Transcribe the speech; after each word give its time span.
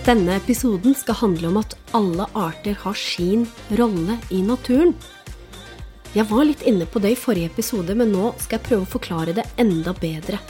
Denne 0.00 0.32
episoden 0.38 0.94
skal 0.96 1.18
handle 1.20 1.50
om 1.50 1.58
at 1.60 1.74
alle 1.92 2.24
arter 2.32 2.78
har 2.86 2.96
sin 2.96 3.42
rolle 3.76 4.14
i 4.32 4.38
naturen. 4.40 4.94
Jeg 6.14 6.24
var 6.30 6.46
litt 6.48 6.64
inne 6.64 6.86
på 6.88 7.02
det 7.04 7.12
i 7.12 7.18
forrige 7.20 7.50
episode, 7.52 7.92
men 7.92 8.08
nå 8.14 8.30
skal 8.40 8.56
jeg 8.56 8.66
prøve 8.70 8.86
å 8.86 8.92
forklare 8.94 9.34
det 9.36 9.44
enda 9.60 9.92
bedre. 9.92 10.40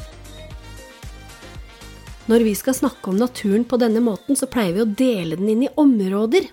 Når 2.31 2.47
vi 2.47 2.55
skal 2.55 2.79
snakke 2.79 3.11
om 3.11 3.19
naturen 3.19 3.67
på 3.67 3.81
denne 3.83 3.99
måten, 4.07 4.39
så 4.39 4.47
pleier 4.47 4.79
vi 4.79 4.87
å 4.87 4.89
dele 5.03 5.43
den 5.43 5.51
inn 5.51 5.67
i 5.67 5.75
områder. 5.75 6.47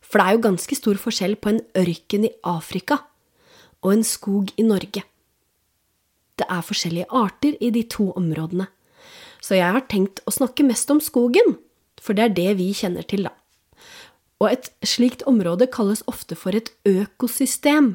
For 0.00 0.16
det 0.16 0.24
er 0.24 0.38
jo 0.38 0.44
ganske 0.48 0.80
stor 0.80 1.04
forskjell 1.04 1.36
på 1.36 1.52
en 1.52 1.62
ørken 1.84 2.28
i 2.30 2.34
Afrika 2.48 3.02
og 3.84 3.92
en 3.92 4.08
skog 4.08 4.54
i 4.56 4.64
Norge. 4.64 5.04
Det 6.40 6.48
er 6.48 6.64
forskjellige 6.64 7.12
arter 7.12 7.60
i 7.60 7.68
de 7.76 7.84
to 7.84 8.08
områdene. 8.16 8.72
Så 9.44 9.60
jeg 9.60 9.68
har 9.68 9.84
tenkt 9.92 10.24
å 10.24 10.32
snakke 10.32 10.64
mest 10.64 10.88
om 10.92 11.04
skogen, 11.04 11.60
for 12.00 12.16
det 12.16 12.24
er 12.24 12.36
det 12.36 12.50
vi 12.60 12.70
kjenner 12.76 13.06
til, 13.06 13.28
da. 13.28 13.34
Og 14.40 14.48
et 14.54 14.70
slikt 14.86 15.26
område 15.28 15.68
kalles 15.72 16.02
ofte 16.08 16.36
for 16.38 16.56
et 16.56 16.72
økosystem. 16.88 17.94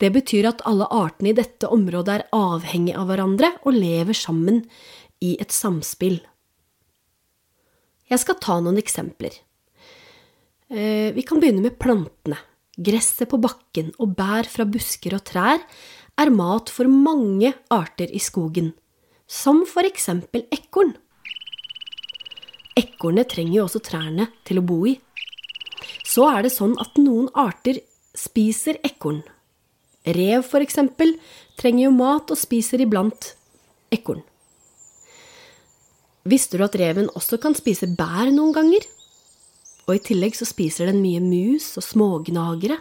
Det 0.00 0.12
betyr 0.14 0.48
at 0.48 0.62
alle 0.68 0.86
artene 0.94 1.32
i 1.32 1.36
dette 1.36 1.68
området 1.68 2.14
er 2.14 2.28
avhengig 2.32 2.94
av 2.96 3.10
hverandre 3.10 3.52
og 3.66 3.76
lever 3.76 4.16
sammen 4.16 4.62
i 5.20 5.34
et 5.42 5.52
samspill. 5.52 6.20
Jeg 8.10 8.22
skal 8.22 8.38
ta 8.42 8.56
noen 8.62 8.80
eksempler. 8.80 9.34
Eh, 10.70 11.10
vi 11.14 11.26
kan 11.26 11.42
begynne 11.42 11.62
med 11.66 11.78
plantene. 11.82 12.38
Gresset 12.80 13.28
på 13.28 13.38
bakken 13.42 13.90
og 14.00 14.14
bær 14.16 14.48
fra 14.48 14.64
busker 14.64 15.18
og 15.18 15.24
trær 15.28 15.60
er 16.20 16.32
mat 16.32 16.70
for 16.72 16.88
mange 16.88 17.52
arter 17.72 18.08
i 18.14 18.20
skogen, 18.22 18.72
som 19.28 19.66
for 19.68 19.84
eksempel 19.84 20.46
ekorn. 20.54 20.94
Ekornet 22.80 23.32
trenger 23.34 23.58
jo 23.58 23.66
også 23.66 23.82
trærne 23.84 24.30
til 24.46 24.60
å 24.60 24.64
bo 24.66 24.80
i. 24.88 24.96
Så 26.06 26.26
er 26.30 26.46
det 26.46 26.54
sånn 26.54 26.76
at 26.82 26.96
noen 27.00 27.28
arter 27.38 27.80
spiser 28.16 28.78
ekorn. 28.86 29.20
Rev, 30.06 30.42
for 30.46 30.64
eksempel, 30.64 31.14
trenger 31.60 31.86
jo 31.86 31.96
mat 31.96 32.32
og 32.32 32.40
spiser 32.40 32.82
iblant 32.82 33.34
ekorn. 33.92 34.22
Visste 36.30 36.58
du 36.60 36.64
at 36.64 36.76
reven 36.76 37.08
også 37.16 37.40
kan 37.40 37.56
spise 37.56 37.88
bær 37.96 38.30
noen 38.32 38.54
ganger? 38.56 38.86
Og 39.88 39.96
i 39.96 40.04
tillegg 40.10 40.36
så 40.38 40.46
spiser 40.48 40.90
den 40.90 41.00
mye 41.02 41.20
mus 41.24 41.72
og 41.80 41.84
smågnagere. 41.84 42.78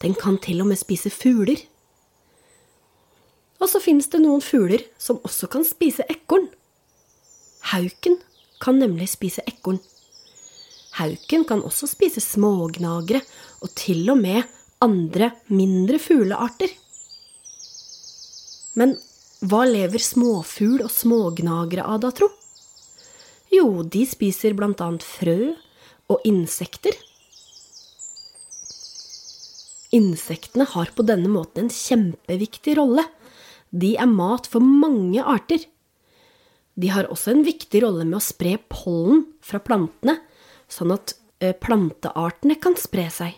Den 0.00 0.16
kan 0.16 0.38
til 0.40 0.62
og 0.62 0.70
med 0.70 0.80
spise 0.80 1.12
fugler. 1.12 1.60
Og 3.60 3.68
så 3.68 3.80
finnes 3.82 4.08
det 4.12 4.22
noen 4.22 4.40
fugler 4.44 4.86
som 5.00 5.20
også 5.26 5.48
kan 5.52 5.66
spise 5.68 6.06
ekorn. 6.12 6.48
Hauken 7.72 8.16
kan 8.60 8.78
nemlig 8.80 9.10
spise 9.14 9.44
ekorn. 9.48 9.80
Hauken 10.98 11.44
kan 11.48 11.62
også 11.64 11.88
spise 11.90 12.22
smågnagere 12.22 13.22
og 13.62 13.72
til 13.78 14.08
og 14.10 14.18
med 14.20 14.42
andre, 14.82 15.30
mindre 15.48 16.00
fuglearter. 16.02 16.72
Men 18.78 18.96
hva 19.40 19.64
lever 19.68 20.02
småfugl 20.02 20.84
og 20.84 20.92
smågnagere 20.92 21.86
av, 21.86 22.02
da, 22.02 22.10
tro? 22.12 22.28
Jo, 23.50 23.82
de 23.82 24.04
spiser 24.06 24.54
blant 24.58 24.82
annet 24.84 25.06
frø 25.06 25.54
og 26.10 26.26
insekter. 26.28 26.94
Insektene 29.96 30.68
har 30.70 30.92
på 30.94 31.02
denne 31.06 31.30
måten 31.32 31.66
en 31.66 31.72
kjempeviktig 31.74 32.76
rolle. 32.78 33.02
De 33.70 33.96
er 33.98 34.10
mat 34.10 34.46
for 34.50 34.62
mange 34.62 35.22
arter. 35.22 35.64
De 36.80 36.88
har 36.88 37.10
også 37.12 37.34
en 37.34 37.44
viktig 37.44 37.82
rolle 37.84 38.06
med 38.06 38.16
å 38.20 38.24
spre 38.24 38.56
pollen 38.72 39.26
fra 39.44 39.60
plantene, 39.62 40.16
sånn 40.70 40.94
at 40.94 41.14
eh, 41.42 41.52
planteartene 41.52 42.56
kan 42.62 42.76
spre 42.80 43.08
seg. 43.12 43.36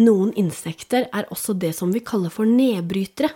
Noen 0.00 0.32
insekter 0.40 1.06
er 1.12 1.28
også 1.32 1.54
det 1.60 1.74
som 1.76 1.92
vi 1.92 2.00
kaller 2.04 2.32
for 2.32 2.48
nedbrytere. 2.48 3.30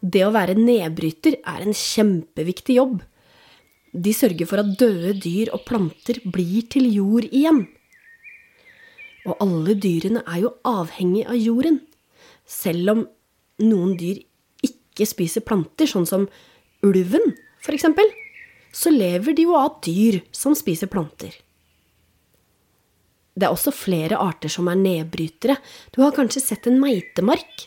Det 0.00 0.22
å 0.24 0.32
være 0.34 0.56
nedbryter 0.56 1.40
er 1.42 1.64
en 1.66 1.76
kjempeviktig 1.76 2.78
jobb. 2.78 3.00
De 3.90 4.12
sørger 4.14 4.46
for 4.46 4.62
at 4.62 4.76
døde 4.78 5.16
dyr 5.18 5.50
og 5.54 5.64
planter 5.66 6.22
blir 6.24 6.66
til 6.70 6.86
jord 6.94 7.26
igjen. 7.26 7.64
Og 9.26 9.42
alle 9.42 9.74
dyrene 9.76 10.22
er 10.24 10.44
jo 10.46 10.54
avhengig 10.66 11.26
av 11.28 11.36
jorden, 11.36 11.80
selv 12.46 12.94
om 12.94 13.02
noen 13.60 13.96
dyr 14.00 14.22
ikke 14.64 15.06
spiser 15.08 15.44
planter, 15.44 15.90
sånn 15.90 16.08
som 16.08 16.30
ulven, 16.86 17.34
eksempel, 17.70 18.08
så 18.72 18.90
lever 18.90 19.34
de 19.36 19.46
jo 19.46 19.56
av 19.58 19.80
dyr 19.84 20.20
som 20.34 20.56
spiser 20.58 20.90
planter. 20.90 21.34
Det 23.34 23.46
er 23.46 23.54
også 23.54 23.72
flere 23.74 24.18
arter 24.20 24.52
som 24.52 24.68
er 24.68 24.78
nedbrytere. 24.78 25.56
Du 25.94 26.02
har 26.02 26.14
kanskje 26.16 26.42
sett 26.42 26.66
en 26.68 26.80
meitemark? 26.82 27.66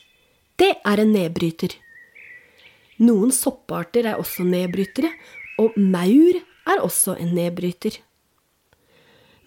Det 0.60 0.76
er 0.86 1.02
en 1.02 1.14
nedbryter. 1.16 1.74
Noen 3.02 3.34
sopparter 3.34 4.06
er 4.12 4.20
også 4.22 4.46
nedbrytere, 4.46 5.10
og 5.60 5.74
maur 5.78 6.38
er 6.70 6.84
også 6.84 7.16
en 7.20 7.34
nedbryter. 7.36 7.98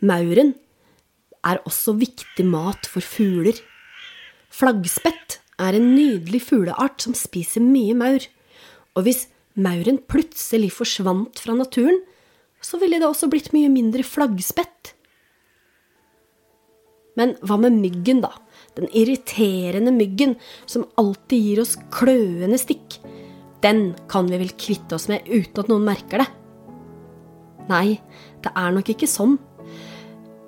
Mauren 0.07 0.55
er 1.47 1.63
også 1.69 1.95
viktig 1.97 2.45
mat 2.49 2.89
for 2.91 3.05
fugler. 3.05 3.57
Flaggspett 4.53 5.39
er 5.63 5.79
en 5.79 5.93
nydelig 5.95 6.43
fugleart 6.49 7.07
som 7.07 7.15
spiser 7.17 7.65
mye 7.65 7.95
maur. 7.97 8.27
Og 8.97 9.07
hvis 9.07 9.27
mauren 9.57 9.99
plutselig 10.09 10.73
forsvant 10.77 11.41
fra 11.41 11.57
naturen, 11.57 11.99
så 12.61 12.81
ville 12.81 13.01
det 13.01 13.09
også 13.09 13.29
blitt 13.33 13.53
mye 13.55 13.71
mindre 13.73 14.05
flaggspett. 14.07 14.93
Men 17.17 17.33
hva 17.41 17.57
med 17.61 17.79
myggen, 17.81 18.21
da? 18.25 18.35
Den 18.77 18.91
irriterende 18.93 19.93
myggen 19.95 20.35
som 20.69 20.85
alltid 21.01 21.47
gir 21.47 21.63
oss 21.63 21.77
kløende 21.95 22.59
stikk. 22.61 22.99
Den 23.65 23.95
kan 24.13 24.29
vi 24.29 24.41
vel 24.43 24.53
kvitte 24.61 24.99
oss 24.99 25.09
med 25.09 25.25
uten 25.31 25.63
at 25.63 25.71
noen 25.73 25.87
merker 25.87 26.21
det? 26.21 26.29
Nei, 27.71 27.97
det 28.45 28.53
er 28.53 28.75
nok 28.77 28.93
ikke 28.93 29.09
sånn. 29.11 29.39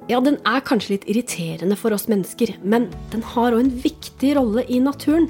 Ja, 0.09 0.21
den 0.25 0.39
er 0.49 0.65
kanskje 0.65 0.95
litt 0.95 1.09
irriterende 1.09 1.77
for 1.77 1.93
oss 1.97 2.07
mennesker, 2.09 2.55
men 2.63 2.89
den 3.13 3.25
har 3.35 3.57
òg 3.57 3.65
en 3.65 3.75
viktig 3.83 4.37
rolle 4.39 4.65
i 4.69 4.79
naturen. 4.81 5.29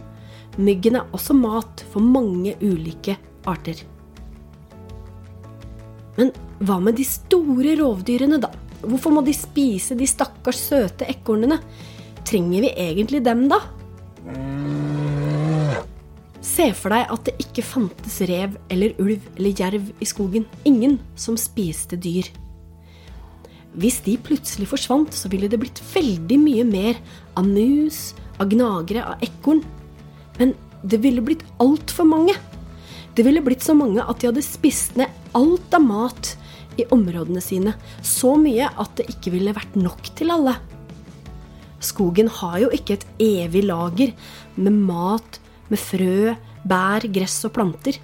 Myggen 0.59 0.99
er 0.99 1.15
også 1.15 1.38
mat 1.38 1.83
for 1.93 2.03
mange 2.03 2.56
ulike 2.59 3.15
arter. 3.48 3.82
Men 6.19 6.32
hva 6.59 6.81
med 6.82 6.98
de 6.98 7.06
store 7.06 7.76
rovdyrene, 7.78 8.41
da? 8.42 8.50
Hvorfor 8.82 9.14
må 9.14 9.22
de 9.26 9.34
spise 9.34 9.97
de 9.98 10.06
stakkars 10.06 10.60
søte 10.70 11.06
ekornene? 11.10 11.60
Trenger 12.26 12.66
vi 12.66 12.72
egentlig 12.75 13.22
dem, 13.26 13.47
da? 13.50 13.60
Se 16.44 16.69
for 16.75 16.94
deg 16.94 17.10
at 17.14 17.25
det 17.28 17.37
ikke 17.44 17.64
fantes 17.66 18.19
rev 18.26 18.56
eller 18.72 18.98
ulv 19.03 19.25
eller 19.37 19.62
jerv 19.62 19.88
i 20.03 20.08
skogen. 20.08 20.47
Ingen 20.66 20.98
som 21.19 21.38
spiste 21.38 21.98
dyr. 21.98 22.26
Hvis 23.78 24.00
de 24.03 24.16
plutselig 24.19 24.66
forsvant, 24.70 25.14
så 25.14 25.31
ville 25.31 25.50
det 25.50 25.60
blitt 25.60 25.82
veldig 25.92 26.38
mye 26.42 26.64
mer 26.66 26.98
av 27.38 27.47
mus, 27.47 28.14
av 28.41 28.50
gnagere, 28.50 29.04
av 29.06 29.22
ekorn. 29.22 29.62
Men 30.38 30.54
det 30.82 31.03
ville 31.04 31.22
blitt 31.22 31.44
altfor 31.62 32.08
mange. 32.08 32.34
Det 33.16 33.24
ville 33.26 33.43
blitt 33.43 33.64
så 33.64 33.75
mange 33.75 34.05
at 34.05 34.20
de 34.20 34.28
hadde 34.31 34.44
spist 34.44 34.99
ned 34.99 35.10
alt 35.37 35.75
av 35.75 35.84
mat 35.84 36.34
i 36.78 36.87
områdene 36.94 37.43
sine. 37.43 37.75
Så 38.02 38.37
mye 38.40 38.69
at 38.69 38.99
det 38.99 39.08
ikke 39.12 39.32
ville 39.34 39.55
vært 39.56 39.78
nok 39.78 40.12
til 40.19 40.32
alle. 40.34 40.56
Skogen 41.84 42.31
har 42.40 42.58
jo 42.64 42.72
ikke 42.75 42.99
et 42.99 43.06
evig 43.22 43.64
lager 43.66 44.14
med 44.58 44.75
mat, 44.88 45.38
med 45.70 45.78
frø, 45.78 46.34
bær, 46.66 47.06
gress 47.14 47.40
og 47.46 47.55
planter. 47.58 47.99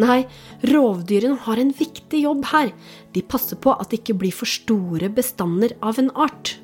Nei, 0.00 0.22
rovdyrene 0.66 1.36
har 1.44 1.60
en 1.60 1.72
viktig 1.76 2.22
jobb 2.24 2.46
her. 2.50 2.72
De 3.12 3.22
passer 3.22 3.60
på 3.60 3.74
at 3.76 3.90
det 3.90 4.00
ikke 4.00 4.18
blir 4.22 4.34
for 4.34 4.48
store 4.48 5.10
bestander 5.12 5.76
av 5.84 6.00
en 6.00 6.10
art. 6.16 6.56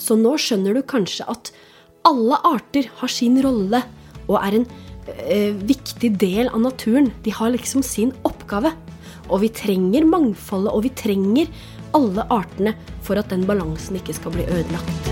Så 0.00 0.16
nå 0.16 0.32
skjønner 0.40 0.74
du 0.74 0.82
kanskje 0.88 1.26
at 1.28 1.52
alle 2.08 2.38
arter 2.48 2.88
har 3.02 3.12
sin 3.12 3.36
rolle 3.44 3.82
og 4.24 4.38
er 4.40 4.56
en 4.56 4.68
eh, 5.08 5.52
viktig 5.54 6.12
del 6.20 6.50
av 6.50 6.60
naturen. 6.60 7.10
De 7.24 7.34
har 7.34 7.52
liksom 7.54 7.84
sin 7.86 8.14
oppgave. 8.22 8.74
Og 9.30 9.44
vi 9.44 9.52
trenger 9.54 10.08
mangfoldet, 10.08 10.74
og 10.74 10.84
vi 10.88 10.94
trenger 10.98 11.52
alle 11.94 12.26
artene 12.30 12.74
for 13.06 13.20
at 13.20 13.30
den 13.30 13.46
balansen 13.46 14.00
ikke 14.00 14.16
skal 14.18 14.34
bli 14.34 14.46
ødelagt. 14.50 15.09